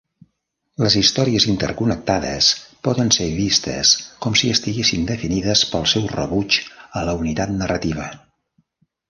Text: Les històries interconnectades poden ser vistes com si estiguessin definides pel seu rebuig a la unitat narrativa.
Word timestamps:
Les 0.83 0.93
històries 1.01 1.43
interconnectades 1.51 2.47
poden 2.87 3.11
ser 3.17 3.27
vistes 3.41 3.93
com 4.27 4.39
si 4.41 4.51
estiguessin 4.55 5.05
definides 5.13 5.63
pel 5.75 5.87
seu 5.93 6.09
rebuig 6.17 6.59
a 6.65 7.05
la 7.11 7.17
unitat 7.23 7.55
narrativa. 7.61 8.11